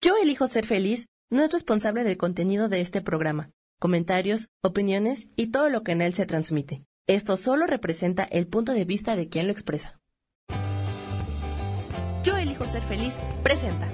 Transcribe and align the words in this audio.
Yo 0.00 0.14
elijo 0.22 0.46
ser 0.46 0.64
feliz 0.64 1.08
no 1.28 1.42
es 1.42 1.52
responsable 1.52 2.04
del 2.04 2.16
contenido 2.16 2.68
de 2.68 2.80
este 2.80 3.00
programa, 3.00 3.50
comentarios, 3.80 4.48
opiniones 4.62 5.28
y 5.34 5.50
todo 5.50 5.70
lo 5.70 5.82
que 5.82 5.90
en 5.90 6.02
él 6.02 6.14
se 6.14 6.24
transmite. 6.24 6.84
Esto 7.08 7.36
solo 7.36 7.66
representa 7.66 8.22
el 8.22 8.46
punto 8.46 8.72
de 8.72 8.84
vista 8.84 9.16
de 9.16 9.28
quien 9.28 9.46
lo 9.46 9.52
expresa. 9.52 9.98
Yo 12.22 12.36
elijo 12.36 12.64
ser 12.66 12.82
feliz 12.82 13.14
presenta. 13.42 13.92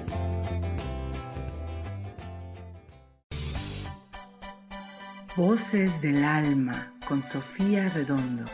Voces 5.35 6.01
del 6.01 6.23
alma 6.23 6.93
con 7.07 7.23
Sofía 7.23 7.89
Redondo. 7.89 8.45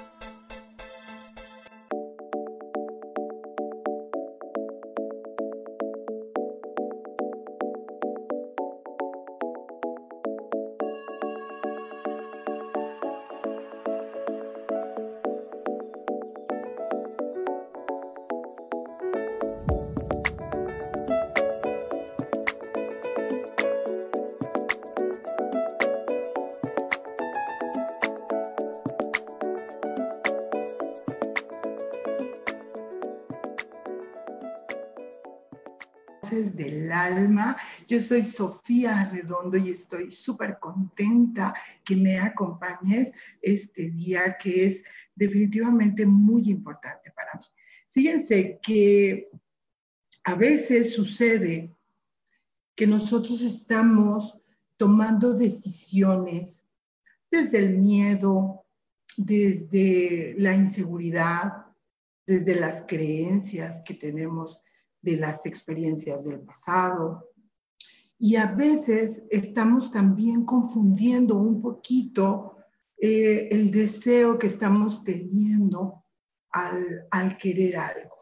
Del 36.32 36.92
alma. 36.92 37.58
Yo 37.88 38.00
soy 38.00 38.24
Sofía 38.24 39.10
Redondo 39.12 39.58
y 39.58 39.72
estoy 39.72 40.12
súper 40.12 40.60
contenta 40.60 41.54
que 41.84 41.96
me 41.96 42.20
acompañes 42.20 43.12
este 43.42 43.90
día 43.90 44.38
que 44.38 44.66
es 44.68 44.84
definitivamente 45.14 46.06
muy 46.06 46.50
importante 46.50 47.12
para 47.12 47.34
mí. 47.34 47.46
Fíjense 47.92 48.60
que 48.64 49.30
a 50.24 50.36
veces 50.36 50.94
sucede 50.96 51.76
que 52.76 52.88
nosotros 52.88 53.42
estamos 53.42 54.40
tomando 54.78 55.34
decisiones 55.34 56.66
desde 57.30 57.58
el 57.58 57.78
miedo, 57.78 58.66
desde 59.18 60.34
la 60.38 60.56
inseguridad, 60.56 61.66
desde 62.26 62.56
las 62.56 62.84
creencias 62.88 63.82
que 63.82 63.96
tenemos 63.96 64.62
de 65.02 65.18
las 65.18 65.46
experiencias 65.46 66.24
del 66.24 66.42
pasado. 66.42 67.30
Y 68.18 68.36
a 68.36 68.48
veces 68.48 69.24
estamos 69.30 69.92
también 69.92 70.46
confundiendo 70.46 71.36
un 71.38 71.62
poquito 71.62 72.58
eh, 72.98 73.48
el 73.52 73.72
deseo 73.72 74.38
que 74.38 74.48
estamos 74.48 75.04
teniendo 75.04 76.06
al, 76.52 77.08
al 77.10 77.38
querer 77.38 77.78
algo. 77.78 78.22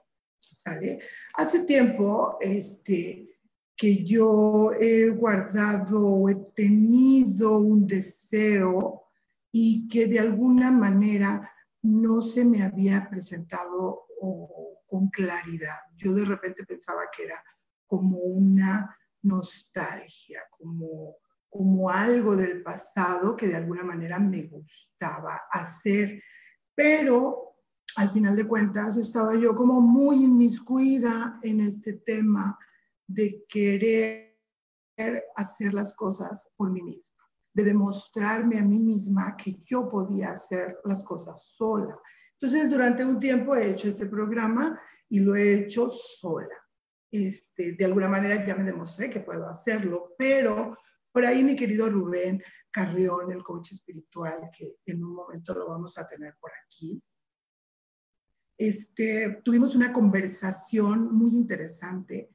Hace 1.35 1.65
tiempo 1.65 2.37
este, 2.41 3.29
que 3.75 4.03
yo 4.03 4.71
he 4.73 5.09
guardado, 5.09 6.29
he 6.29 6.35
tenido 6.55 7.57
un 7.57 7.87
deseo 7.87 9.03
y 9.51 9.87
que 9.87 10.07
de 10.07 10.19
alguna 10.19 10.71
manera 10.71 11.51
no 11.81 12.21
se 12.21 12.43
me 12.45 12.61
había 12.61 13.09
presentado 13.09 14.05
con 14.87 15.09
claridad. 15.09 15.88
Yo 15.99 16.13
de 16.13 16.25
repente 16.25 16.65
pensaba 16.65 17.03
que 17.15 17.23
era 17.23 17.43
como 17.85 18.17
una 18.17 18.95
nostalgia, 19.23 20.41
como, 20.51 21.17
como 21.49 21.89
algo 21.89 22.35
del 22.35 22.63
pasado 22.63 23.35
que 23.35 23.47
de 23.47 23.57
alguna 23.57 23.83
manera 23.83 24.19
me 24.19 24.43
gustaba 24.43 25.41
hacer, 25.51 26.21
pero 26.73 27.55
al 27.95 28.11
final 28.11 28.35
de 28.35 28.47
cuentas 28.47 28.95
estaba 28.97 29.35
yo 29.35 29.53
como 29.53 29.81
muy 29.81 30.23
inmiscuida 30.23 31.39
en 31.41 31.61
este 31.61 31.93
tema 31.93 32.57
de 33.07 33.43
querer 33.49 34.37
hacer 35.35 35.73
las 35.73 35.95
cosas 35.95 36.49
por 36.55 36.71
mí 36.71 36.81
misma, 36.81 37.23
de 37.53 37.63
demostrarme 37.63 38.59
a 38.59 38.63
mí 38.63 38.79
misma 38.79 39.35
que 39.35 39.59
yo 39.65 39.89
podía 39.89 40.31
hacer 40.31 40.79
las 40.85 41.03
cosas 41.03 41.43
sola, 41.55 41.97
entonces, 42.41 42.69
durante 42.69 43.03
un 43.03 43.19
tiempo 43.19 43.53
he 43.53 43.71
hecho 43.71 43.89
este 43.89 44.05
programa 44.05 44.79
y 45.09 45.19
lo 45.19 45.35
he 45.35 45.53
hecho 45.53 45.89
sola. 45.89 46.55
Este, 47.11 47.73
de 47.73 47.85
alguna 47.85 48.07
manera 48.07 48.45
ya 48.45 48.55
me 48.55 48.63
demostré 48.63 49.09
que 49.09 49.21
puedo 49.21 49.47
hacerlo, 49.47 50.13
pero 50.17 50.77
por 51.11 51.25
ahí 51.25 51.43
mi 51.43 51.55
querido 51.55 51.89
Rubén 51.89 52.41
Carrión, 52.71 53.31
el 53.31 53.43
coach 53.43 53.71
espiritual, 53.71 54.49
que 54.55 54.77
en 54.85 55.03
un 55.03 55.15
momento 55.15 55.53
lo 55.55 55.67
vamos 55.69 55.97
a 55.97 56.07
tener 56.07 56.35
por 56.39 56.51
aquí, 56.65 57.01
este, 58.59 59.41
tuvimos 59.43 59.73
una 59.73 59.93
conversación 59.93 61.15
muy 61.15 61.29
interesante 61.35 62.29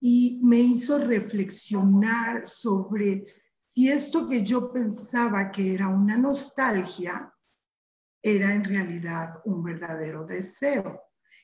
y 0.00 0.40
me 0.42 0.58
hizo 0.58 0.98
reflexionar 0.98 2.48
sobre 2.48 3.24
si 3.68 3.88
esto 3.88 4.28
que 4.28 4.44
yo 4.44 4.72
pensaba 4.72 5.52
que 5.52 5.72
era 5.74 5.86
una 5.86 6.16
nostalgia, 6.16 7.32
era 8.20 8.52
en 8.52 8.64
realidad 8.64 9.40
un 9.44 9.62
verdadero 9.62 10.24
deseo. 10.24 11.00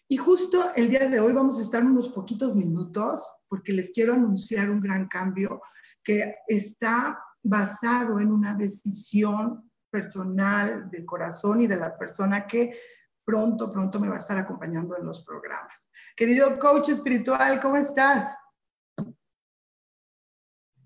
Y 0.08 0.18
justo 0.18 0.72
el 0.76 0.88
día 0.88 1.08
de 1.08 1.18
hoy 1.18 1.32
vamos 1.32 1.58
a 1.58 1.62
estar 1.62 1.84
unos 1.84 2.10
poquitos 2.10 2.54
minutos 2.54 3.28
porque 3.48 3.72
les 3.72 3.90
quiero 3.90 4.14
anunciar 4.14 4.70
un 4.70 4.80
gran 4.80 5.08
cambio 5.08 5.60
que 6.04 6.36
está 6.46 7.20
basado 7.42 8.20
en 8.20 8.30
una 8.30 8.54
decisión 8.54 9.68
personal 9.90 10.88
del 10.90 11.04
corazón 11.04 11.60
y 11.60 11.66
de 11.66 11.76
la 11.76 11.98
persona 11.98 12.46
que 12.46 12.78
pronto, 13.24 13.72
pronto 13.72 13.98
me 13.98 14.08
va 14.08 14.14
a 14.16 14.20
estar 14.20 14.38
acompañando 14.38 14.96
en 14.96 15.04
los 15.04 15.24
programas. 15.24 15.74
Querido 16.16 16.56
coach 16.60 16.90
espiritual, 16.90 17.60
¿cómo 17.60 17.76
estás? 17.76 18.32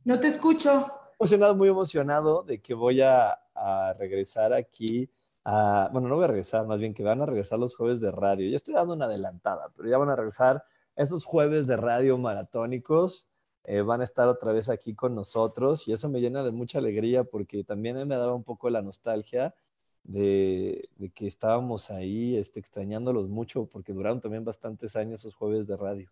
No 0.03 0.19
te 0.19 0.29
escucho. 0.29 0.91
Emocionado, 1.19 1.55
muy 1.55 1.69
emocionado 1.69 2.43
de 2.43 2.63
que 2.63 2.73
voy 2.73 3.03
a, 3.03 3.39
a 3.55 3.93
regresar 3.99 4.55
aquí 4.55 5.11
bueno, 5.45 6.09
no 6.09 6.17
voy 6.17 6.25
a 6.25 6.29
regresar, 6.29 6.67
más 6.67 6.81
bien 6.81 6.95
que 6.95 7.03
van 7.03 7.21
a 7.23 7.27
regresar 7.27 7.59
los 7.59 7.75
jueves 7.75 8.01
de 8.01 8.11
radio. 8.11 8.49
Ya 8.49 8.57
estoy 8.57 8.75
dando 8.75 8.95
una 8.95 9.07
adelantada, 9.07 9.71
pero 9.77 9.89
ya 9.89 9.99
van 9.99 10.11
a 10.11 10.17
regresar 10.17 10.65
esos 10.97 11.25
jueves 11.25 11.67
de 11.67 11.77
radio 11.77 12.19
maratónicos. 12.19 13.29
Eh, 13.65 13.83
van 13.83 14.01
a 14.01 14.05
estar 14.05 14.27
otra 14.29 14.53
vez 14.53 14.69
aquí 14.71 14.95
con 14.95 15.15
nosotros 15.15 15.87
y 15.87 15.93
eso 15.93 16.09
me 16.09 16.21
llena 16.21 16.43
de 16.43 16.51
mucha 16.51 16.79
alegría 16.79 17.25
porque 17.25 17.63
también 17.63 17.97
me 18.09 18.17
daba 18.17 18.35
un 18.35 18.43
poco 18.43 18.71
la 18.71 18.81
nostalgia 18.81 19.55
de, 20.03 20.89
que 21.15 21.27
estábamos 21.27 21.91
ahí 21.91 22.37
este, 22.37 22.59
extrañándolos 22.59 23.29
mucho 23.29 23.67
porque 23.67 23.93
duraron 23.93 24.21
también 24.21 24.45
bastantes 24.45 24.97
años 24.97 25.21
esos 25.21 25.35
jueves 25.35 25.67
de 25.67 25.77
radio. 25.77 26.11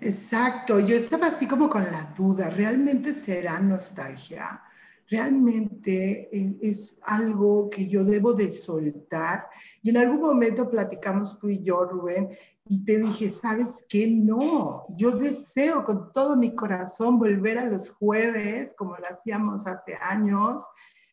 Exacto, 0.00 0.80
yo 0.80 0.96
estaba 0.96 1.28
así 1.28 1.46
como 1.46 1.68
con 1.68 1.84
la 1.84 2.12
duda, 2.16 2.50
¿realmente 2.50 3.14
será 3.14 3.60
nostalgia? 3.60 4.62
Realmente 5.08 6.28
es, 6.32 6.98
algo 7.02 7.68
que 7.68 7.88
yo 7.88 8.04
debo 8.04 8.32
de 8.32 8.50
soltar. 8.50 9.46
Y 9.82 9.90
en 9.90 9.98
algún 9.98 10.20
momento 10.20 10.70
platicamos 10.70 11.38
tú 11.38 11.48
y 11.50 11.62
yo, 11.62 11.84
Rubén, 11.84 12.30
y 12.66 12.84
te 12.84 12.98
dije, 12.98 13.30
¿sabes 13.30 13.84
qué? 13.88 14.06
No, 14.06 14.86
yo 14.96 15.10
deseo 15.10 15.84
con 15.84 16.12
todo 16.12 16.36
mi 16.36 16.54
corazón 16.54 17.18
volver 17.18 17.58
a 17.58 17.66
los 17.66 17.90
jueves, 17.90 18.74
como 18.74 18.96
lo 18.96 19.06
hacíamos 19.06 19.66
hace 19.66 19.94
años. 20.00 20.62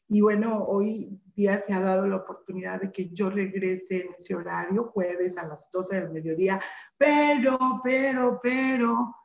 Y 0.08 0.22
bueno, 0.22 0.64
hoy 0.64 1.20
día 1.36 1.60
se 1.60 1.74
ha 1.74 1.82
dado 1.82 2.08
la 2.08 2.18
oportunidad 2.18 2.82
de 2.82 2.92
que 2.92 3.10
yo 3.10 3.30
regrese 3.30 4.02
en 4.02 4.14
ese 4.14 4.36
horario, 4.36 4.92
jueves 4.94 5.38
a 5.38 5.48
las 5.48 5.60
12 5.72 6.02
del 6.02 6.12
mediodía, 6.12 6.60
pero, 6.98 7.82
pero, 7.84 8.40
pero, 8.42 9.16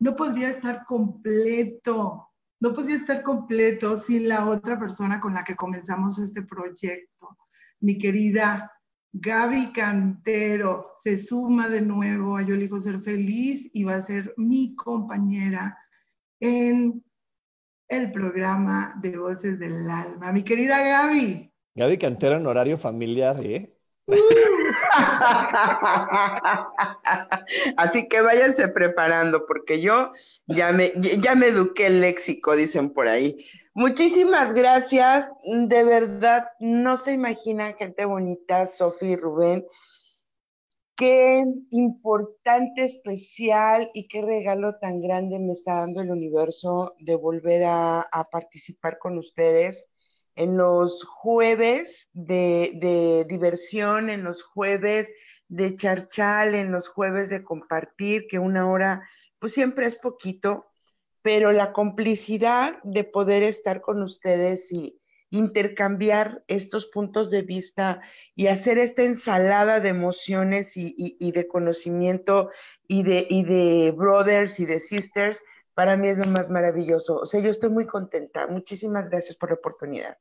no 0.00 0.14
podría 0.14 0.50
estar 0.50 0.84
completo 0.84 2.27
no 2.60 2.72
podría 2.72 2.96
estar 2.96 3.22
completo 3.22 3.96
sin 3.96 4.28
la 4.28 4.48
otra 4.48 4.78
persona 4.78 5.20
con 5.20 5.34
la 5.34 5.44
que 5.44 5.56
comenzamos 5.56 6.18
este 6.18 6.42
proyecto. 6.42 7.36
Mi 7.80 7.98
querida 7.98 8.72
Gaby 9.12 9.72
Cantero 9.72 10.92
se 11.02 11.18
suma 11.18 11.68
de 11.68 11.80
nuevo 11.82 12.36
a 12.36 12.42
Yo 12.42 12.54
elijo 12.54 12.80
ser 12.80 13.00
feliz 13.00 13.70
y 13.72 13.84
va 13.84 13.96
a 13.96 14.02
ser 14.02 14.34
mi 14.36 14.74
compañera 14.74 15.78
en 16.40 17.02
el 17.88 18.12
programa 18.12 18.98
de 19.00 19.16
Voces 19.16 19.58
del 19.58 19.88
Alma. 19.88 20.32
Mi 20.32 20.42
querida 20.42 20.82
Gaby. 20.82 21.50
Gaby 21.74 21.98
Cantero 21.98 22.36
en 22.36 22.46
horario 22.46 22.76
familiar, 22.76 23.36
¿eh? 23.42 23.74
Así 27.76 28.08
que 28.08 28.20
váyanse 28.20 28.68
preparando 28.68 29.46
porque 29.46 29.80
yo 29.80 30.12
ya 30.46 30.72
me, 30.72 30.92
ya 31.20 31.34
me 31.34 31.48
eduqué 31.48 31.86
el 31.86 32.00
léxico, 32.00 32.56
dicen 32.56 32.90
por 32.90 33.08
ahí. 33.08 33.36
Muchísimas 33.74 34.54
gracias, 34.54 35.30
de 35.44 35.84
verdad, 35.84 36.48
no 36.58 36.96
se 36.96 37.12
imaginan, 37.12 37.76
gente 37.76 38.04
bonita, 38.04 38.66
Sofía 38.66 39.10
y 39.10 39.16
Rubén, 39.16 39.64
qué 40.98 41.44
importante, 41.70 42.84
especial 42.84 43.88
y 43.94 44.08
qué 44.08 44.20
regalo 44.20 44.78
tan 44.80 45.00
grande 45.00 45.38
me 45.38 45.52
está 45.52 45.74
dando 45.74 46.00
el 46.00 46.10
universo 46.10 46.96
de 46.98 47.14
volver 47.14 47.62
a, 47.64 48.04
participar 48.32 48.98
con 48.98 49.16
ustedes 49.16 49.87
en 50.38 50.56
los 50.56 51.04
jueves 51.04 52.10
de, 52.12 53.26
diversión, 53.28 54.08
en 54.08 54.22
los 54.22 54.42
jueves 54.42 55.10
de 55.48 55.74
charchal, 55.74 56.54
en 56.54 56.70
los 56.70 56.88
jueves 56.88 57.28
de 57.28 57.42
compartir, 57.42 58.26
que 58.28 58.38
una 58.38 58.70
hora 58.70 59.02
pues 59.40 59.52
siempre 59.52 59.86
es 59.86 59.96
poquito, 59.96 60.70
pero 61.22 61.52
la 61.52 61.72
complicidad 61.72 62.80
de 62.84 63.02
poder 63.02 63.42
estar 63.42 63.80
con 63.80 64.02
ustedes 64.02 64.72
y, 64.72 64.94
intercambiar 65.30 66.42
estos 66.48 66.86
puntos 66.86 67.30
de 67.30 67.42
vista 67.42 68.00
y 68.34 68.46
hacer 68.46 68.78
esta 68.78 69.02
ensalada 69.02 69.78
de 69.78 69.90
emociones 69.90 70.72
y, 70.74 71.30
de 71.32 71.46
conocimiento 71.46 72.48
y 72.86 73.02
de, 73.02 73.26
y 73.28 73.44
de 73.44 73.90
brothers 73.90 74.58
y 74.58 74.64
de 74.64 74.80
sisters, 74.80 75.44
para 75.74 75.98
mí 75.98 76.08
es 76.08 76.16
lo 76.16 76.32
más 76.32 76.48
maravilloso. 76.48 77.18
O 77.18 77.26
sea, 77.26 77.40
yo 77.40 77.50
estoy 77.50 77.68
muy 77.68 77.86
contenta. 77.86 78.46
Muchísimas 78.46 79.10
gracias 79.10 79.36
por 79.36 79.50
la 79.50 79.56
oportunidad. 79.56 80.16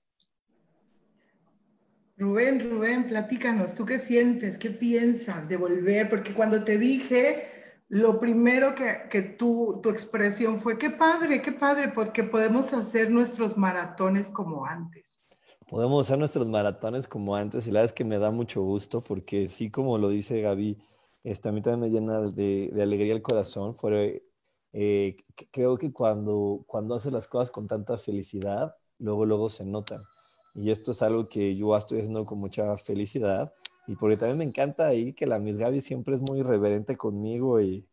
Rubén, 2.18 2.70
Rubén, 2.70 3.08
platícanos, 3.08 3.76
¿tú 3.76 3.86
qué 3.86 4.00
sientes? 4.00 4.58
¿Qué 4.58 4.72
piensas 4.72 5.48
de 5.48 5.58
volver? 5.58 6.10
Porque 6.10 6.34
cuando 6.34 6.64
te 6.64 6.78
dije, 6.78 7.48
lo 7.90 8.20
primero 8.20 8.74
que, 8.74 9.04
que 9.10 9.22
tu 9.22 9.82
expresión 9.90 10.60
fue, 10.60 10.78
qué 10.78 10.90
padre, 10.90 11.42
qué 11.42 11.52
padre, 11.52 11.90
porque 11.90 12.24
podemos 12.24 12.74
hacer 12.74 13.12
nuestros 13.12 13.56
maratones 13.56 14.30
como 14.30 14.66
antes. 14.66 15.06
Podemos 15.70 16.06
hacer 16.06 16.18
nuestros 16.18 16.48
maratones 16.48 17.08
como 17.08 17.36
antes 17.36 17.68
y 17.68 17.72
la 17.72 17.82
verdad 17.82 17.92
es 17.92 17.96
que 17.96 18.06
me 18.06 18.20
da 18.20 18.32
mucho 18.32 18.62
gusto 18.62 19.02
porque 19.02 19.48
sí, 19.50 19.70
como 19.70 19.98
lo 19.98 20.10
dice 20.10 20.42
Gaby, 20.42 20.78
este, 21.24 21.50
a 21.50 21.52
mí 21.52 21.62
también 21.62 21.82
me 21.82 22.00
llena 22.00 22.22
de, 22.22 22.72
de 22.74 22.82
alegría 22.82 23.14
el 23.14 23.22
corazón. 23.22 23.76
Fue, 23.76 24.24
eh, 24.72 25.18
creo 25.52 25.78
que 25.78 25.92
cuando, 25.92 26.64
cuando 26.66 26.96
haces 26.96 27.12
las 27.12 27.28
cosas 27.28 27.52
con 27.52 27.68
tanta 27.68 27.98
felicidad, 27.98 28.76
luego, 28.98 29.26
luego 29.26 29.50
se 29.50 29.66
notan. 29.66 30.02
Y 30.58 30.72
esto 30.72 30.92
es 30.92 31.04
algo 31.04 31.30
que 31.30 31.56
yo 31.56 31.78
estoy 31.78 32.00
haciendo 32.00 32.26
con 32.26 32.40
mucha 32.40 32.76
felicidad 32.78 33.54
y 33.86 33.96
porque 33.96 34.18
también 34.18 34.40
me 34.40 34.44
encanta 34.44 34.88
ahí 34.88 35.14
que 35.14 35.28
la 35.28 35.38
Miss 35.38 35.58
Gaby 35.58 35.82
siempre 35.82 36.16
es 36.16 36.22
muy 36.22 36.40
irreverente 36.40 36.98
conmigo 36.98 37.62
y, 37.62 37.88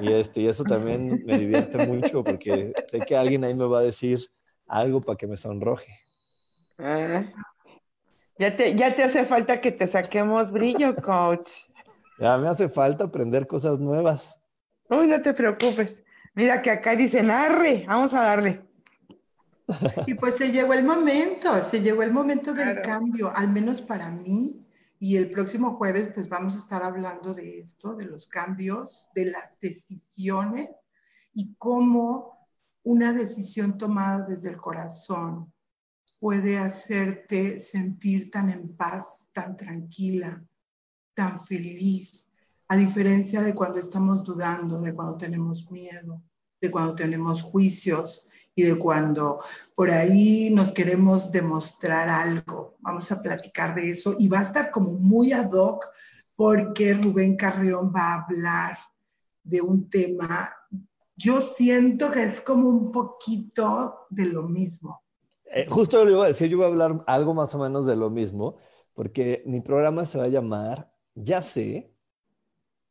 y, 0.00 0.12
este, 0.12 0.40
y 0.40 0.48
eso 0.48 0.64
también 0.64 1.22
me 1.24 1.38
divierte 1.38 1.86
mucho 1.86 2.24
porque 2.24 2.72
sé 2.90 2.98
que 3.06 3.16
alguien 3.16 3.44
ahí 3.44 3.54
me 3.54 3.64
va 3.64 3.78
a 3.78 3.82
decir 3.82 4.18
algo 4.66 5.00
para 5.00 5.16
que 5.16 5.28
me 5.28 5.36
sonroje. 5.36 6.00
Ah, 6.78 7.22
ya, 8.38 8.56
te, 8.56 8.74
ya 8.74 8.92
te 8.92 9.04
hace 9.04 9.24
falta 9.24 9.60
que 9.60 9.70
te 9.70 9.86
saquemos 9.86 10.50
brillo, 10.50 10.96
coach. 10.96 11.68
Ya 12.18 12.36
me 12.38 12.48
hace 12.48 12.68
falta 12.68 13.04
aprender 13.04 13.46
cosas 13.46 13.78
nuevas. 13.78 14.36
Uy, 14.88 15.06
no 15.06 15.22
te 15.22 15.32
preocupes. 15.32 16.02
Mira 16.34 16.60
que 16.60 16.70
acá 16.70 16.96
dicen, 16.96 17.30
arre, 17.30 17.84
vamos 17.86 18.14
a 18.14 18.22
darle. 18.22 18.62
Y 20.06 20.14
pues 20.14 20.36
se 20.36 20.52
llegó 20.52 20.72
el 20.72 20.84
momento, 20.84 21.50
se 21.70 21.80
llegó 21.80 22.02
el 22.02 22.12
momento 22.12 22.52
del 22.52 22.82
cambio, 22.82 23.34
al 23.34 23.50
menos 23.50 23.82
para 23.82 24.10
mí. 24.10 24.66
Y 24.98 25.16
el 25.16 25.30
próximo 25.30 25.76
jueves, 25.76 26.10
pues 26.14 26.28
vamos 26.28 26.54
a 26.54 26.58
estar 26.58 26.82
hablando 26.82 27.32
de 27.32 27.60
esto, 27.60 27.94
de 27.94 28.04
los 28.04 28.26
cambios, 28.26 29.08
de 29.14 29.26
las 29.30 29.58
decisiones 29.60 30.68
y 31.32 31.54
cómo 31.54 32.48
una 32.82 33.12
decisión 33.12 33.78
tomada 33.78 34.26
desde 34.26 34.50
el 34.50 34.56
corazón 34.56 35.52
puede 36.18 36.58
hacerte 36.58 37.60
sentir 37.60 38.30
tan 38.30 38.50
en 38.50 38.76
paz, 38.76 39.28
tan 39.32 39.56
tranquila, 39.56 40.44
tan 41.14 41.40
feliz, 41.40 42.28
a 42.68 42.76
diferencia 42.76 43.42
de 43.42 43.54
cuando 43.54 43.78
estamos 43.78 44.22
dudando, 44.22 44.80
de 44.80 44.94
cuando 44.94 45.16
tenemos 45.16 45.70
miedo, 45.70 46.22
de 46.60 46.70
cuando 46.70 46.94
tenemos 46.94 47.42
juicios 47.42 48.28
y 48.60 48.64
de 48.64 48.78
cuando 48.78 49.40
por 49.74 49.90
ahí 49.90 50.50
nos 50.50 50.72
queremos 50.72 51.32
demostrar 51.32 52.08
algo. 52.08 52.76
Vamos 52.80 53.10
a 53.10 53.22
platicar 53.22 53.74
de 53.74 53.90
eso 53.90 54.14
y 54.18 54.28
va 54.28 54.40
a 54.40 54.42
estar 54.42 54.70
como 54.70 54.92
muy 54.92 55.32
ad 55.32 55.50
hoc 55.52 55.86
porque 56.36 56.94
Rubén 56.94 57.36
Carrión 57.36 57.92
va 57.94 58.14
a 58.14 58.24
hablar 58.24 58.78
de 59.42 59.60
un 59.60 59.90
tema, 59.90 60.54
yo 61.16 61.42
siento 61.42 62.10
que 62.10 62.22
es 62.22 62.40
como 62.40 62.68
un 62.68 62.92
poquito 62.92 64.06
de 64.10 64.26
lo 64.26 64.42
mismo. 64.44 65.02
Eh, 65.44 65.66
justo 65.68 66.04
lo 66.04 66.10
iba 66.10 66.24
a 66.24 66.28
decir, 66.28 66.48
yo 66.48 66.58
voy 66.58 66.66
a 66.66 66.68
hablar 66.68 67.04
algo 67.06 67.34
más 67.34 67.54
o 67.54 67.58
menos 67.58 67.86
de 67.86 67.96
lo 67.96 68.10
mismo, 68.10 68.56
porque 68.94 69.42
mi 69.46 69.60
programa 69.60 70.04
se 70.04 70.18
va 70.18 70.24
a 70.24 70.28
llamar 70.28 70.92
Ya 71.14 71.42
sé, 71.42 71.94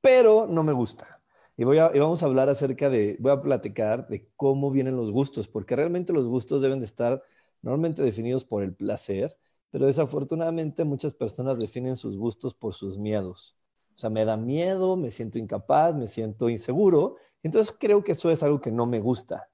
pero 0.01 0.45
no 0.48 0.63
me 0.63 0.74
gusta. 0.74 1.19
Y, 1.59 1.65
voy 1.65 1.77
a, 1.77 1.89
vamos 1.89 2.23
a 2.23 2.25
hablar 2.25 2.47
acerca 2.47 2.89
de, 2.89 3.17
voy 3.19 3.33
a 3.33 3.41
platicar 3.41 4.07
de 4.07 4.25
cómo 4.38 4.71
vienen 4.71 4.95
los 4.95 5.11
gustos, 5.11 5.50
porque 5.50 5.75
realmente 5.75 6.13
los 6.13 6.25
gustos 6.25 6.61
deben 6.61 6.79
de 6.79 6.85
estar 6.85 7.21
normalmente 7.61 8.01
definidos 8.01 8.45
por 8.45 8.63
el 8.63 8.73
placer, 8.73 9.35
pero 9.69 9.85
desafortunadamente 9.85 10.85
muchas 10.85 11.13
personas 11.13 11.59
definen 11.59 11.97
sus 11.97 12.15
gustos 12.15 12.53
por 12.53 12.73
sus 12.75 12.97
miedos. 12.97 13.57
O 13.94 14.00
sea, 14.00 14.09
me 14.09 14.23
da 14.23 14.38
miedo, 14.38 14.95
me 14.95 15.11
siento 15.11 15.38
incapaz, 15.38 15.94
me 15.94 16.07
siento 16.07 16.47
inseguro. 16.47 17.17
Entonces 17.44 17.75
creo 17.77 18.06
que 18.06 18.13
eso 18.13 18.31
es 18.31 18.41
algo 18.41 18.61
que 18.61 18.71
no 18.71 18.85
me 18.85 19.01
gusta. 19.01 19.50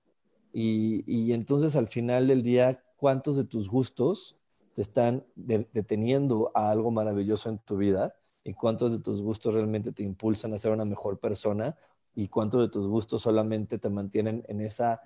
Y, 0.54 1.04
y 1.08 1.34
entonces 1.34 1.76
al 1.76 1.88
final 1.88 2.28
del 2.28 2.44
día, 2.44 2.84
¿cuántos 2.98 3.36
de 3.36 3.46
tus 3.46 3.68
gustos 3.68 4.38
te 4.76 4.84
están 4.84 5.26
deteniendo 5.34 6.52
a 6.54 6.70
algo 6.70 6.92
maravilloso 6.92 7.50
en 7.50 7.58
tu 7.58 7.78
vida? 7.78 8.16
¿Y 8.44 8.54
cuántos 8.54 8.92
de 8.92 9.00
tus 9.00 9.24
gustos 9.24 9.56
realmente 9.56 9.92
te 9.92 10.04
impulsan 10.04 10.54
a 10.54 10.60
ser 10.60 10.72
una 10.72 10.86
mejor 10.86 11.20
persona 11.20 11.76
y 12.16 12.30
cuántos 12.30 12.62
de 12.62 12.70
tus 12.70 12.88
gustos 12.88 13.22
solamente 13.22 13.78
te 13.78 13.90
mantienen 13.90 14.44
en 14.48 14.62
esa 14.62 15.02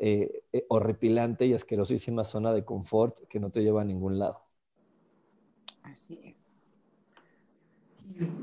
eh, 0.00 0.44
eh, 0.52 0.64
horripilante 0.68 1.44
y 1.46 1.54
asquerosísima 1.54 2.24
zona 2.24 2.52
de 2.52 2.64
confort 2.64 3.20
que 3.28 3.40
no 3.40 3.50
te 3.50 3.62
lleva 3.62 3.82
a 3.82 3.84
ningún 3.84 4.18
lado. 4.18 4.40
Así 5.82 6.20
es. 6.24 6.72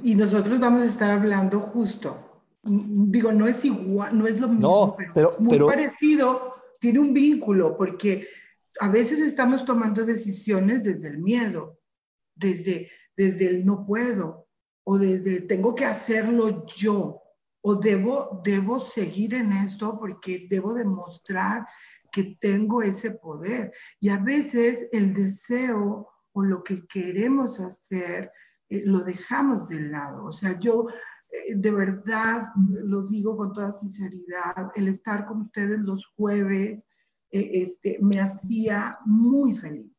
Y 0.04 0.16
nosotros 0.16 0.60
vamos 0.60 0.82
a 0.82 0.86
estar 0.86 1.10
hablando 1.12 1.60
justo. 1.60 2.44
Digo, 2.64 3.32
no 3.32 3.48
es 3.48 3.64
igual, 3.64 4.18
no 4.18 4.28
es 4.28 4.40
lo 4.40 4.50
mismo, 4.50 4.98
pero, 5.14 5.36
muy 5.40 5.58
parecido, 5.60 6.56
tiene 6.80 7.00
un 7.00 7.14
vínculo, 7.14 7.78
porque 7.78 8.28
a 8.82 8.90
veces 8.90 9.20
estamos 9.20 9.64
tomando 9.64 10.06
decisiones 10.06 10.84
desde 10.84 11.08
el 11.08 11.20
miedo, 11.20 11.80
desde, 12.36 12.90
desde 13.16 13.48
el 13.48 13.66
no 13.66 13.86
puedo, 13.86 14.48
o 14.84 14.98
desde 14.98 15.42
tengo 15.42 15.74
que 15.74 15.86
hacerlo 15.86 16.66
yo 16.68 17.22
o 17.62 17.76
debo, 17.76 18.42
debo 18.44 18.80
seguir 18.80 19.34
en 19.34 19.52
esto 19.54 19.98
porque 20.00 20.48
debo 20.50 20.74
demostrar 20.74 21.68
que 22.12 22.38
tengo 22.40 22.82
ese 22.82 23.12
poder. 23.12 23.74
Y 24.00 24.10
a 24.10 24.18
veces 24.18 24.88
el 24.92 25.14
deseo 25.14 26.08
o 26.32 26.44
lo 26.44 26.64
que 26.64 26.86
queremos 26.88 27.60
hacer 27.60 28.32
eh, 28.70 28.84
lo 28.86 29.00
dejamos 29.00 29.68
de 29.68 29.82
lado. 29.82 30.26
O 30.26 30.32
sea, 30.32 30.60
yo 30.60 30.88
eh, 31.30 31.56
de 31.56 31.72
verdad 31.72 32.48
lo 32.56 33.04
digo 33.04 33.36
con 33.36 33.54
toda 33.54 33.72
sinceridad, 33.72 34.72
el 34.76 34.88
estar 34.88 35.26
con 35.26 35.42
ustedes 35.42 35.80
los 35.80 36.06
jueves 36.16 36.88
eh, 37.32 37.50
este, 37.54 37.98
me 38.02 38.20
hacía 38.20 38.98
muy 39.06 39.54
feliz. 39.54 39.99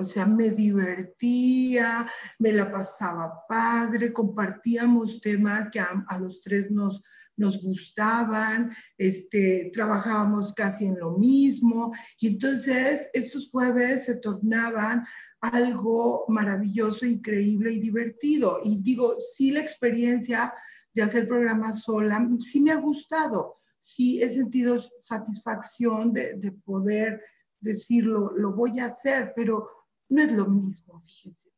O 0.00 0.04
sea, 0.04 0.26
me 0.26 0.50
divertía, 0.50 2.06
me 2.38 2.52
la 2.52 2.70
pasaba 2.70 3.44
padre, 3.48 4.12
compartíamos 4.12 5.20
temas 5.20 5.68
que 5.70 5.80
a, 5.80 6.18
los 6.20 6.40
tres 6.40 6.70
nos, 6.70 7.02
nos 7.36 7.60
gustaban, 7.60 8.72
este, 8.96 9.72
trabajábamos 9.74 10.54
casi 10.54 10.84
en 10.84 11.00
lo 11.00 11.18
mismo. 11.18 11.92
Y 12.20 12.28
entonces 12.28 13.10
estos 13.12 13.50
jueves 13.50 14.04
se 14.04 14.14
tornaban 14.14 15.04
algo 15.40 16.24
maravilloso, 16.28 17.04
increíble 17.04 17.72
y 17.72 17.80
divertido. 17.80 18.60
Y 18.62 18.80
digo, 18.80 19.16
sí 19.18 19.50
la 19.50 19.60
experiencia 19.60 20.54
de 20.94 21.02
hacer 21.02 21.26
programas 21.26 21.82
sola, 21.82 22.24
sí 22.38 22.60
me 22.60 22.70
ha 22.70 22.76
gustado, 22.76 23.56
sí 23.82 24.22
he 24.22 24.30
sentido 24.30 24.80
satisfacción 25.02 26.12
de, 26.12 26.34
de 26.34 26.52
poder 26.52 27.20
decirlo, 27.60 28.32
lo 28.36 28.52
voy 28.52 28.78
a 28.78 28.86
hacer, 28.86 29.32
pero 29.34 29.77
no 30.08 30.22
es 30.22 30.32
lo 30.32 30.46
mismo, 30.46 31.02
fíjense. 31.06 31.48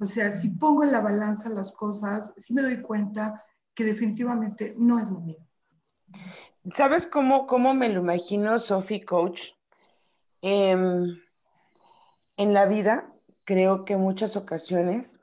O 0.00 0.04
sea, 0.04 0.32
si 0.32 0.50
pongo 0.50 0.82
en 0.82 0.92
la 0.92 1.00
balanza 1.00 1.48
las 1.48 1.72
cosas, 1.72 2.32
sí 2.36 2.52
me 2.52 2.62
doy 2.62 2.82
cuenta 2.82 3.44
que 3.74 3.84
definitivamente 3.84 4.74
no 4.76 4.98
es 4.98 5.08
lo 5.08 5.20
mismo. 5.20 5.46
¿Sabes 6.74 7.06
cómo, 7.06 7.46
cómo 7.46 7.72
me 7.74 7.88
lo 7.88 8.00
imagino, 8.00 8.58
Sophie 8.58 9.04
Coach? 9.04 9.52
Em, 10.42 11.16
en 12.36 12.54
la 12.54 12.66
vida, 12.66 13.12
creo 13.44 13.84
que 13.84 13.94
en 13.94 14.00
muchas 14.00 14.36
ocasiones 14.36 15.20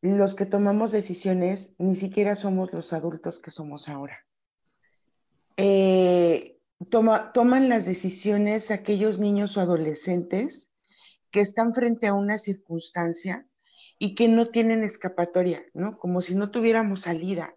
los 0.00 0.34
que 0.34 0.46
tomamos 0.46 0.90
decisiones 0.90 1.74
ni 1.78 1.94
siquiera 1.94 2.34
somos 2.34 2.72
los 2.72 2.92
adultos 2.92 3.38
que 3.38 3.52
somos 3.52 3.88
ahora. 3.88 4.26
Eh, 5.56 6.58
toman 6.90 7.68
las 7.68 7.84
decisiones 7.84 8.70
aquellos 8.70 9.20
niños 9.20 9.56
o 9.56 9.60
adolescentes 9.60 10.71
que 11.32 11.40
están 11.40 11.74
frente 11.74 12.06
a 12.06 12.14
una 12.14 12.38
circunstancia 12.38 13.46
y 13.98 14.14
que 14.14 14.28
no 14.28 14.46
tienen 14.46 14.84
escapatoria, 14.84 15.64
¿no? 15.74 15.98
Como 15.98 16.20
si 16.20 16.34
no 16.34 16.50
tuviéramos 16.50 17.02
salida. 17.02 17.56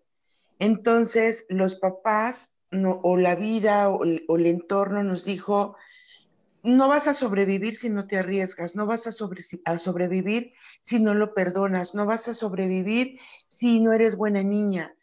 Entonces, 0.60 1.46
los 1.50 1.75
papás 1.75 2.58
o 3.03 3.17
la 3.17 3.36
vida 3.36 3.89
o, 3.89 4.03
el 4.03 4.46
entorno 4.46 5.03
nos 5.03 5.25
dijo, 5.25 5.75
no 6.63 6.88
vas 6.88 7.08
a 7.08 7.13
sobrevivir 7.13 7.75
si 7.75 7.89
no 7.89 8.08
te 8.08 8.17
arriesgas, 8.17 8.75
no 8.75 8.86
vas 8.86 9.08
a, 9.08 9.12
a, 9.65 9.77
sobrevivir 9.77 10.53
si 10.82 11.00
no 11.00 11.13
lo 11.13 11.34
perdonas, 11.34 11.94
no 11.94 12.05
vas 12.05 12.27
a 12.27 12.34
sobrevivir 12.34 13.20
si 13.48 13.79
no 13.79 13.94
eres 13.94 14.15
buena 14.15 14.41
niña. 14.41 14.96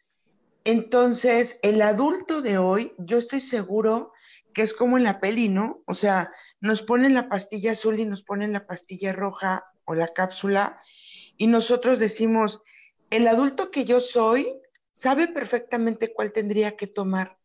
Entonces, 0.65 1.59
el 1.61 1.81
adulto 1.81 2.41
de 2.41 2.57
hoy, 2.57 2.93
yo 2.97 3.17
estoy 3.17 3.41
seguro 3.41 4.13
que 4.53 4.61
es 4.61 4.73
como 4.73 4.97
en 4.97 5.03
la 5.03 5.19
peli, 5.19 5.49
¿no? 5.49 5.83
O 5.85 5.93
sea, 5.93 6.31
nos 6.61 6.81
ponen 6.81 7.13
la 7.13 7.29
pastilla 7.29 7.73
azul 7.73 7.99
y 7.99 8.05
nos 8.05 8.23
ponen 8.23 8.53
la 8.53 8.65
pastilla 8.65 9.13
roja 9.13 9.65
o 9.85 9.95
la 9.95 10.07
cápsula 10.07 10.79
y 11.37 11.47
nosotros 11.47 11.99
decimos, 11.99 12.61
el 13.09 13.27
adulto 13.27 13.71
que 13.71 13.85
yo 13.85 13.99
soy 13.99 14.59
sabe 14.93 15.27
perfectamente 15.27 16.13
cuál 16.13 16.31
tendría 16.31 16.75
que 16.75 16.87
tomar, 16.87 17.37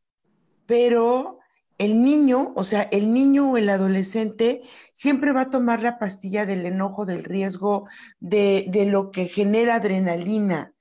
pero 0.67 1.39
el 1.79 2.03
niño, 2.03 2.53
o 2.57 2.65
sea, 2.65 2.83
el 2.83 3.13
niño 3.13 3.53
o 3.53 3.57
el 3.57 3.69
adolescente 3.69 4.63
siempre 4.93 5.33
va 5.33 5.43
a 5.43 5.51
tomar 5.51 5.83
la 5.83 5.99
pastilla 5.99 6.45
del 6.45 6.67
enojo, 6.67 7.07
del 7.07 7.25
riesgo, 7.25 7.87
de, 8.19 8.67
de 8.69 8.87
lo 8.87 9.11
que 9.11 9.27
genera 9.27 9.77
adrenalina. 9.77 10.75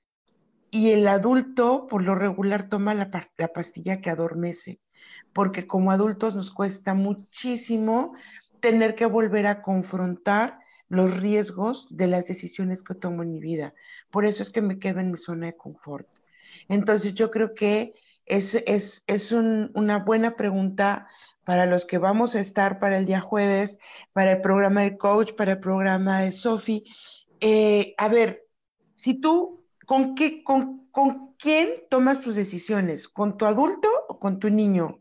Y 0.70 0.90
el 0.90 1.06
adulto, 1.08 1.86
por 1.86 2.02
lo 2.02 2.14
regular, 2.14 2.68
toma 2.68 2.94
la, 2.94 3.10
la 3.38 3.48
pastilla 3.48 4.00
que 4.00 4.10
adormece, 4.10 4.80
porque 5.32 5.66
como 5.66 5.90
adultos 5.90 6.34
nos 6.34 6.50
cuesta 6.50 6.94
muchísimo 6.94 8.14
tener 8.60 8.94
que 8.94 9.06
volver 9.06 9.46
a 9.46 9.62
confrontar 9.62 10.58
los 10.88 11.20
riesgos 11.20 11.86
de 11.90 12.06
las 12.06 12.26
decisiones 12.26 12.82
que 12.82 12.94
tomo 12.94 13.22
en 13.22 13.32
mi 13.32 13.40
vida. 13.40 13.74
Por 14.10 14.24
eso 14.24 14.42
es 14.42 14.50
que 14.50 14.62
me 14.62 14.78
quedo 14.78 15.00
en 15.00 15.10
mi 15.10 15.18
zona 15.18 15.46
de 15.46 15.56
confort. 15.56 16.08
Entonces 16.68 17.14
yo 17.14 17.30
creo 17.30 17.54
que 17.54 17.94
es, 18.28 18.54
es, 18.66 19.32
una 19.32 19.98
buena 20.00 20.36
pregunta 20.36 21.08
para 21.44 21.66
los 21.66 21.86
que 21.86 21.98
vamos 21.98 22.34
a 22.34 22.40
estar 22.40 22.78
para 22.78 22.98
el 22.98 23.06
día 23.06 23.20
jueves, 23.20 23.78
para 24.12 24.32
el 24.32 24.40
programa 24.40 24.82
de 24.82 24.98
coach, 24.98 25.32
para 25.32 25.52
el 25.52 25.60
programa 25.60 26.20
de 26.20 26.32
Sofi. 26.32 26.84
Eh, 27.40 27.94
a 27.96 28.08
ver, 28.08 28.46
si 28.94 29.14
tú, 29.14 29.64
¿con, 29.86 30.14
qué, 30.14 30.42
con, 30.44 30.88
¿con 30.90 31.34
quién 31.38 31.70
tomas 31.88 32.20
tus 32.20 32.34
decisiones? 32.34 33.08
¿Con 33.08 33.38
tu 33.38 33.46
adulto 33.46 33.88
con 34.18 34.38
tu 34.38 34.50
niño? 34.50 35.00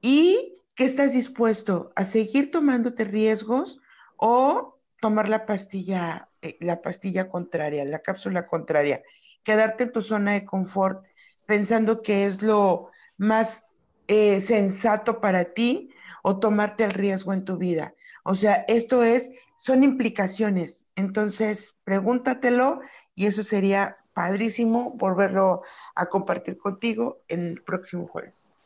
¿Y 0.00 0.56
qué 0.74 0.84
estás 0.84 1.12
dispuesto 1.12 1.92
a 1.96 2.04
seguir 2.04 2.50
tomándote 2.50 3.04
riesgos 3.04 3.80
o 4.16 4.78
tomar 5.00 5.28
la 5.28 5.46
pastilla, 5.46 6.28
eh, 6.42 6.56
la 6.60 6.82
pastilla 6.82 7.28
contraria, 7.28 7.84
la 7.84 8.00
cápsula 8.00 8.46
contraria? 8.46 9.02
quedarte 9.42 9.84
en 9.84 9.92
tu 9.92 10.02
zona 10.02 10.32
de 10.32 10.44
confort 10.44 11.04
pensando 11.46 12.02
que 12.02 12.26
es 12.26 12.42
lo 12.42 12.90
más 13.16 13.64
eh, 14.08 14.40
sensato 14.40 15.20
para 15.20 15.52
ti 15.52 15.90
o 16.22 16.38
tomarte 16.38 16.84
el 16.84 16.92
riesgo 16.92 17.32
en 17.32 17.44
tu 17.44 17.56
vida. 17.56 17.94
O 18.24 18.34
sea, 18.34 18.64
esto 18.68 19.02
es, 19.02 19.32
son 19.58 19.82
implicaciones. 19.82 20.86
Entonces, 20.96 21.76
pregúntatelo 21.84 22.80
y 23.14 23.26
eso 23.26 23.42
sería 23.42 23.96
padrísimo 24.12 24.92
volverlo 24.96 25.62
a 25.94 26.06
compartir 26.06 26.58
contigo 26.58 27.18
el 27.28 27.62
próximo 27.62 28.06
jueves. 28.06 28.58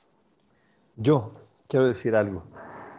Yo 0.96 1.32
quiero 1.68 1.86
decir 1.86 2.14
algo. 2.16 2.44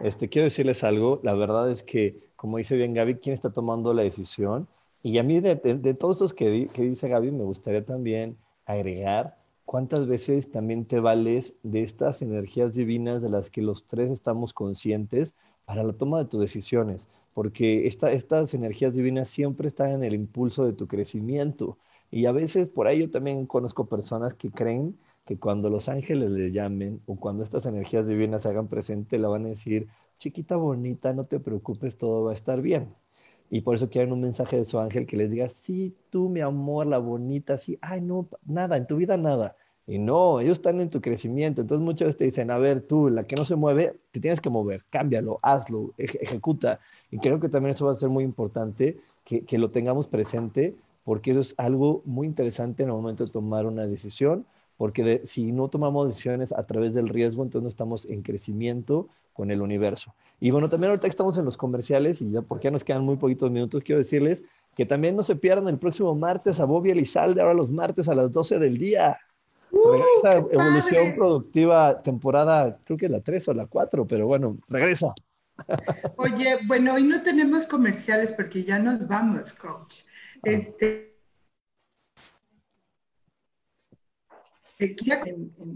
Este, 0.00 0.28
quiero 0.28 0.44
decirles 0.44 0.84
algo. 0.84 1.20
La 1.22 1.34
verdad 1.34 1.70
es 1.70 1.82
que, 1.82 2.30
como 2.36 2.58
dice 2.58 2.76
bien 2.76 2.94
Gaby, 2.94 3.16
¿quién 3.16 3.34
está 3.34 3.50
tomando 3.50 3.94
la 3.94 4.02
decisión? 4.02 4.68
Y 5.02 5.18
a 5.18 5.22
mí 5.22 5.40
de, 5.40 5.56
todos 5.94 6.16
estos 6.16 6.34
que, 6.34 6.68
que 6.72 6.82
dice 6.82 7.08
Gaby, 7.08 7.30
me 7.30 7.44
gustaría 7.44 7.84
también 7.84 8.36
agregar 8.64 9.38
cuántas 9.64 10.06
veces 10.06 10.50
también 10.50 10.84
te 10.84 11.00
vales 11.00 11.54
de 11.62 11.82
estas 11.82 12.22
energías 12.22 12.74
divinas 12.74 13.22
de 13.22 13.28
las 13.28 13.50
que 13.50 13.62
los 13.62 13.86
tres 13.86 14.10
estamos 14.10 14.52
conscientes 14.52 15.34
para 15.64 15.82
la 15.82 15.92
toma 15.92 16.18
de 16.18 16.26
tus 16.26 16.40
decisiones, 16.40 17.08
porque 17.34 17.86
estas 17.86 18.54
energías 18.54 18.94
divinas 18.94 19.28
siempre 19.28 19.68
están 19.68 19.90
en 19.90 20.04
el 20.04 20.14
impulso 20.14 20.64
de 20.64 20.72
tu 20.72 20.86
crecimiento. 20.86 21.76
Y 22.10 22.26
a 22.26 22.32
veces 22.32 22.68
por 22.68 22.86
ahí 22.86 23.00
yo 23.00 23.10
también 23.10 23.46
conozco 23.46 23.86
personas 23.86 24.34
que 24.34 24.50
creen 24.50 24.96
que 25.24 25.38
cuando 25.38 25.70
los 25.70 25.88
ángeles 25.88 26.30
le 26.30 26.52
llamen 26.52 27.00
o 27.06 27.16
cuando 27.16 27.42
estas 27.42 27.66
energías 27.66 28.06
divinas 28.06 28.42
se 28.42 28.48
hagan 28.48 28.68
presente, 28.68 29.18
le 29.18 29.26
van 29.26 29.44
a 29.46 29.48
decir, 29.48 29.88
chiquita 30.18 30.56
bonita, 30.56 31.12
no 31.12 31.24
te 31.24 31.40
preocupes, 31.40 31.98
todo 31.98 32.24
va 32.24 32.30
a 32.30 32.34
estar 32.34 32.62
bien. 32.62 32.94
Y 33.50 33.60
por 33.60 33.74
eso 33.74 33.88
quieren 33.88 34.12
un 34.12 34.20
mensaje 34.20 34.56
de 34.56 34.64
su 34.64 34.78
ángel 34.78 35.06
que 35.06 35.16
les 35.16 35.30
diga, 35.30 35.48
sí, 35.48 35.94
tú, 36.10 36.28
mi 36.28 36.40
amor, 36.40 36.86
la 36.86 36.98
bonita, 36.98 37.58
sí, 37.58 37.78
ay, 37.80 38.00
no, 38.00 38.28
nada, 38.44 38.76
en 38.76 38.86
tu 38.86 38.96
vida 38.96 39.16
nada. 39.16 39.56
Y 39.86 39.98
no, 39.98 40.40
ellos 40.40 40.54
están 40.54 40.80
en 40.80 40.90
tu 40.90 41.00
crecimiento. 41.00 41.60
Entonces 41.60 41.84
muchas 41.84 42.06
veces 42.06 42.18
te 42.18 42.24
dicen, 42.24 42.50
a 42.50 42.58
ver, 42.58 42.82
tú, 42.82 43.08
la 43.08 43.24
que 43.24 43.36
no 43.36 43.44
se 43.44 43.54
mueve, 43.56 44.00
te 44.10 44.20
tienes 44.20 44.40
que 44.40 44.50
mover, 44.50 44.84
cámbialo, 44.90 45.38
hazlo, 45.42 45.94
ejecuta. 45.96 46.80
Y 47.10 47.18
creo 47.18 47.38
que 47.40 47.48
también 47.48 47.70
eso 47.70 47.86
va 47.86 47.92
a 47.92 47.94
ser 47.96 48.08
muy 48.08 48.24
importante, 48.24 48.98
que, 49.24 49.44
que 49.44 49.58
lo 49.58 49.70
tengamos 49.70 50.08
presente, 50.08 50.76
porque 51.06 51.30
eso 51.30 51.38
es 51.38 51.54
algo 51.56 52.02
muy 52.04 52.26
interesante 52.26 52.82
en 52.82 52.88
el 52.88 52.96
momento 52.96 53.24
de 53.24 53.30
tomar 53.30 53.64
una 53.64 53.86
decisión, 53.86 54.44
porque 54.76 55.22
si 55.24 55.52
no 55.52 55.68
tomamos 55.68 56.08
decisiones 56.08 56.50
a 56.50 56.66
través 56.66 56.94
del 56.94 57.08
riesgo, 57.08 57.44
entonces 57.44 57.62
no 57.62 57.68
estamos 57.68 58.06
en 58.06 58.22
crecimiento 58.22 59.08
con 59.32 59.52
el 59.52 59.62
universo. 59.62 60.16
Y 60.40 60.50
bueno, 60.50 60.68
también 60.68 60.90
ahorita 60.90 61.06
que 61.06 61.10
estamos 61.10 61.38
en 61.38 61.44
los 61.44 61.56
comerciales 61.56 62.20
y 62.22 62.32
ya 62.32 62.42
porque 62.42 62.64
ya 62.64 62.72
nos 62.72 62.82
quedan 62.82 63.04
muy 63.04 63.14
poquitos 63.18 63.52
minutos, 63.52 63.84
quiero 63.84 64.00
decirles 64.00 64.42
que 64.74 64.84
también 64.84 65.14
no 65.14 65.22
se 65.22 65.36
pierdan 65.36 65.68
el 65.68 65.78
próximo 65.78 66.12
martes 66.16 66.58
a 66.58 66.64
Bobby 66.64 66.90
Elizalde, 66.90 67.40
ahora 67.40 67.54
los 67.54 67.70
martes 67.70 68.08
a 68.08 68.14
las 68.16 68.32
12 68.32 68.58
del 68.58 68.76
día. 68.76 69.16
Uh, 69.70 69.92
regresa 69.92 70.48
Evolución 70.50 71.14
Productiva, 71.14 72.02
temporada, 72.02 72.80
creo 72.82 72.98
que 72.98 73.08
la 73.08 73.20
3 73.20 73.46
o 73.46 73.54
la 73.54 73.66
4, 73.66 74.08
pero 74.08 74.26
bueno, 74.26 74.58
regresa. 74.66 75.14
Oye, 76.16 76.58
bueno, 76.66 76.94
hoy 76.94 77.04
no 77.04 77.22
tenemos 77.22 77.68
comerciales 77.68 78.32
porque 78.32 78.64
ya 78.64 78.80
nos 78.80 79.06
vamos, 79.06 79.52
coach. 79.52 80.00
Este, 80.42 81.16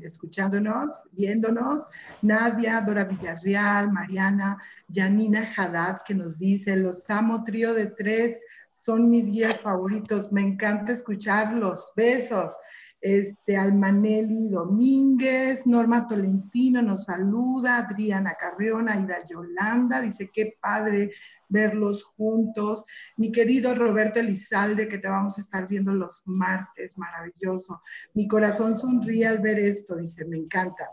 escuchándonos, 0.02 0.94
viéndonos, 1.12 1.84
Nadia, 2.22 2.80
Dora 2.80 3.04
Villarreal, 3.04 3.90
Mariana, 3.92 4.58
Janina 4.92 5.52
Haddad, 5.56 6.02
que 6.04 6.14
nos 6.14 6.38
dice, 6.38 6.76
los 6.76 7.08
amo, 7.08 7.42
trío 7.44 7.72
de 7.74 7.86
tres, 7.86 8.38
son 8.70 9.10
mis 9.10 9.26
guías 9.26 9.60
favoritos, 9.60 10.32
me 10.32 10.42
encanta 10.42 10.92
escucharlos, 10.92 11.92
besos. 11.96 12.54
Este, 13.00 13.56
Almanelli 13.56 14.50
Domínguez, 14.50 15.66
Norma 15.66 16.06
Tolentino 16.06 16.82
nos 16.82 17.04
saluda, 17.04 17.78
Adriana 17.78 18.36
Carrión, 18.38 18.90
Aida 18.90 19.26
Yolanda, 19.26 20.02
dice, 20.02 20.30
qué 20.32 20.58
padre 20.60 21.12
verlos 21.48 22.04
juntos. 22.04 22.84
Mi 23.16 23.32
querido 23.32 23.74
Roberto 23.74 24.20
Elizalde, 24.20 24.86
que 24.86 24.98
te 24.98 25.08
vamos 25.08 25.38
a 25.38 25.40
estar 25.40 25.66
viendo 25.66 25.94
los 25.94 26.22
martes, 26.26 26.98
maravilloso. 26.98 27.80
Mi 28.14 28.28
corazón 28.28 28.78
sonríe 28.78 29.26
al 29.26 29.40
ver 29.40 29.58
esto, 29.58 29.96
dice, 29.96 30.26
me 30.26 30.36
encanta. 30.36 30.90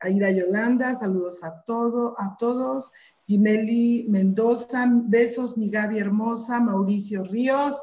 Aida 0.00 0.30
Yolanda, 0.30 0.96
saludos 0.96 1.44
a 1.44 1.62
todo, 1.66 2.14
a 2.18 2.36
todos. 2.38 2.90
Jimeli 3.26 4.06
Mendoza, 4.08 4.90
besos, 4.90 5.58
mi 5.58 5.70
Gaby 5.70 5.98
hermosa. 5.98 6.58
Mauricio 6.58 7.22
Ríos, 7.24 7.76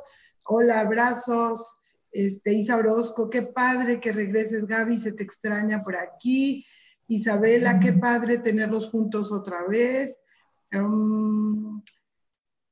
hola, 0.43 0.79
abrazos. 0.79 1.76
Este, 2.17 2.51
Isa 2.51 2.75
Orozco, 2.77 3.29
qué 3.29 3.43
padre 3.43 3.99
que 3.99 4.11
regreses, 4.11 4.65
Gaby, 4.65 4.97
se 4.97 5.11
te 5.11 5.21
extraña 5.21 5.83
por 5.83 5.95
aquí. 5.95 6.65
Isabela, 7.07 7.79
qué 7.79 7.93
padre 7.93 8.39
tenerlos 8.39 8.89
juntos 8.89 9.31
otra 9.31 9.67
vez. 9.67 10.19
Um, 10.73 11.83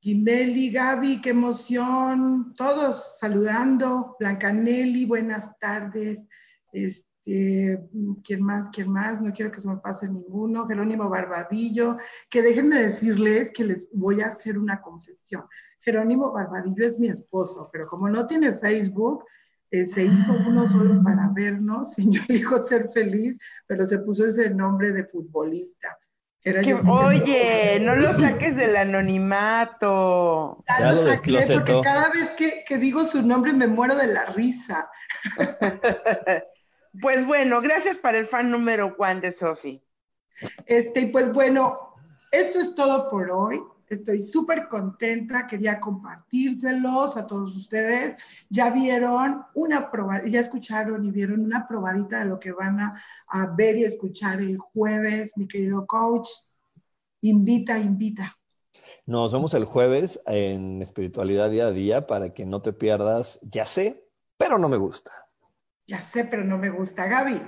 Kimeli, 0.00 0.72
Gaby, 0.72 1.20
qué 1.20 1.30
emoción, 1.30 2.54
todos 2.56 3.18
saludando, 3.20 4.16
Blanca 4.18 4.52
Nelly, 4.52 5.06
buenas 5.06 5.56
tardes, 5.60 6.26
este, 6.72 7.88
¿quién 8.24 8.42
más? 8.42 8.68
¿Quién 8.70 8.90
más? 8.90 9.22
No 9.22 9.32
quiero 9.32 9.52
que 9.52 9.60
se 9.60 9.68
me 9.68 9.76
pase 9.76 10.08
ninguno, 10.08 10.66
Jerónimo 10.66 11.08
Barbadillo, 11.08 11.98
que 12.28 12.42
déjenme 12.42 12.82
decirles 12.82 13.52
que 13.52 13.62
les 13.62 13.88
voy 13.92 14.22
a 14.22 14.26
hacer 14.26 14.58
una 14.58 14.82
confesión. 14.82 15.44
Jerónimo 15.86 16.32
Barbadillo 16.32 16.86
es 16.86 16.98
mi 16.98 17.08
esposo, 17.08 17.70
pero 17.72 17.86
como 17.86 18.10
no 18.10 18.26
tiene 18.26 18.58
Facebook, 18.58 19.24
eh, 19.70 19.86
se 19.86 20.04
hizo 20.04 20.34
uno 20.46 20.68
solo 20.68 21.02
para 21.02 21.30
vernos 21.34 21.98
y 21.98 22.10
yo 22.10 22.20
elijo 22.28 22.66
ser 22.66 22.90
feliz, 22.92 23.38
pero 23.66 23.86
se 23.86 24.00
puso 24.00 24.26
ese 24.26 24.50
nombre 24.50 24.92
de 24.92 25.04
futbolista 25.04 25.98
oye, 26.86 27.80
no 27.80 27.96
lo 27.96 28.12
saques 28.14 28.56
del 28.56 28.76
anonimato. 28.76 30.62
Ya, 30.68 30.92
lo, 30.92 31.02
saqué 31.02 31.44
porque 31.52 31.80
cada 31.82 32.10
vez 32.10 32.32
que, 32.36 32.78
digo 32.78 33.06
su 33.06 33.22
nombre 33.22 33.52
me 33.52 33.66
muero 33.66 33.96
de 33.96 34.06
la 34.06 34.26
risa. 34.26 34.88
pues 37.02 37.26
bueno, 37.26 37.60
gracias 37.60 37.98
para 37.98 38.18
el 38.18 38.26
fan 38.26 38.50
número 38.50 38.94
Juan 38.96 39.20
de 39.20 39.32
Sofi. 39.32 39.82
Este, 40.66 41.08
pues 41.08 41.32
bueno, 41.32 41.94
esto 42.30 42.60
es 42.60 42.74
todo 42.74 43.10
por 43.10 43.30
hoy. 43.30 43.60
Estoy 43.88 44.22
súper 44.22 44.68
contenta, 44.68 45.46
quería 45.46 45.78
compartírselos 45.78 47.16
a 47.16 47.26
todos 47.26 47.56
ustedes. 47.56 48.16
Ya 48.50 48.70
vieron 48.70 49.44
una 49.54 49.90
probadita, 49.90 50.28
ya 50.28 50.40
escucharon 50.40 51.04
y 51.04 51.10
vieron 51.10 51.40
una 51.40 51.68
probadita 51.68 52.18
de 52.18 52.24
lo 52.24 52.40
que 52.40 52.52
van 52.52 52.80
a, 52.80 53.02
a 53.28 53.46
ver 53.46 53.76
y 53.76 53.84
escuchar 53.84 54.40
el 54.40 54.58
jueves, 54.58 55.32
mi 55.36 55.46
querido 55.46 55.86
coach. 55.86 56.28
Invita, 57.20 57.78
invita. 57.78 58.36
Nos 59.06 59.32
vemos 59.32 59.54
el 59.54 59.64
jueves 59.64 60.20
en 60.26 60.82
Espiritualidad 60.82 61.50
Día 61.50 61.68
a 61.68 61.70
Día 61.72 62.06
para 62.08 62.34
que 62.34 62.44
no 62.44 62.60
te 62.60 62.72
pierdas, 62.72 63.38
ya 63.42 63.64
sé, 63.64 64.04
pero 64.36 64.58
no 64.58 64.68
me 64.68 64.76
gusta. 64.76 65.12
Ya 65.86 66.00
sé, 66.00 66.24
pero 66.24 66.42
no 66.42 66.58
me 66.58 66.70
gusta. 66.70 67.06
Gaby. 67.06 67.40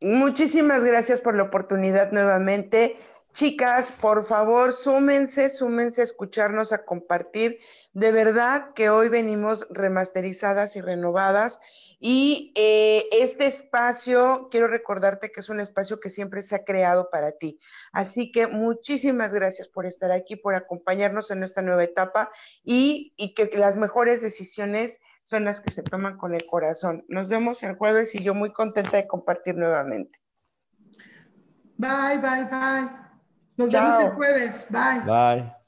Muchísimas 0.00 0.84
gracias 0.84 1.20
por 1.20 1.34
la 1.34 1.44
oportunidad 1.44 2.12
nuevamente. 2.12 2.96
Chicas, 3.34 3.90
por 3.90 4.26
favor, 4.26 4.72
súmense, 4.72 5.50
súmense 5.50 6.02
a 6.02 6.04
escucharnos, 6.04 6.72
a 6.72 6.84
compartir. 6.84 7.58
De 7.92 8.12
verdad 8.12 8.72
que 8.74 8.90
hoy 8.90 9.08
venimos 9.08 9.66
remasterizadas 9.70 10.76
y 10.76 10.80
renovadas. 10.80 11.58
Y 11.98 12.52
eh, 12.54 13.02
este 13.10 13.46
espacio, 13.46 14.46
quiero 14.52 14.68
recordarte 14.68 15.32
que 15.32 15.40
es 15.40 15.48
un 15.48 15.58
espacio 15.58 15.98
que 15.98 16.10
siempre 16.10 16.42
se 16.42 16.54
ha 16.54 16.64
creado 16.64 17.10
para 17.10 17.32
ti. 17.32 17.58
Así 17.90 18.30
que 18.30 18.46
muchísimas 18.46 19.34
gracias 19.34 19.66
por 19.66 19.84
estar 19.84 20.12
aquí, 20.12 20.36
por 20.36 20.54
acompañarnos 20.54 21.32
en 21.32 21.42
esta 21.42 21.60
nueva 21.60 21.82
etapa 21.82 22.30
y, 22.62 23.14
y 23.16 23.34
que 23.34 23.50
las 23.58 23.76
mejores 23.76 24.22
decisiones 24.22 25.00
son 25.24 25.42
las 25.42 25.60
que 25.60 25.72
se 25.72 25.82
toman 25.82 26.18
con 26.18 26.36
el 26.36 26.46
corazón. 26.46 27.04
Nos 27.08 27.28
vemos 27.28 27.64
el 27.64 27.74
jueves 27.74 28.14
y 28.14 28.22
yo 28.22 28.32
muy 28.32 28.52
contenta 28.52 28.96
de 28.96 29.08
compartir 29.08 29.56
nuevamente. 29.56 30.20
Bye, 31.76 32.18
bye, 32.18 32.44
bye. 32.44 33.03
Nos 33.56 33.70
vemos 33.70 34.00
el 34.00 34.10
jueves. 34.10 34.66
Bye. 34.70 35.00
Bye. 35.04 35.63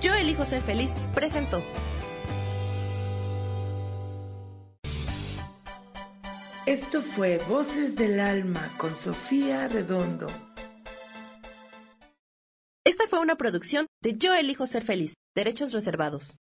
Yo 0.00 0.14
elijo 0.14 0.46
ser 0.46 0.62
feliz 0.62 0.92
presentó. 1.14 1.62
Esto 6.64 7.02
fue 7.02 7.36
Voces 7.48 7.96
del 7.96 8.18
Alma 8.18 8.62
con 8.78 8.96
Sofía 8.96 9.68
Redondo. 9.68 10.28
Esta 12.86 13.06
fue 13.08 13.18
una 13.18 13.36
producción 13.36 13.86
de 14.02 14.16
Yo 14.16 14.32
elijo 14.34 14.66
ser 14.66 14.84
feliz, 14.84 15.12
derechos 15.34 15.72
reservados. 15.74 16.38